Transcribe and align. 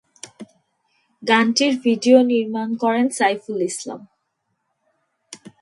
গানটির 1.23 1.73
ভিডিও 1.85 2.17
নির্মাণ 2.31 2.69
করেন 2.83 3.07
সাইফুল 3.09 3.59
ইসলাম। 3.71 4.01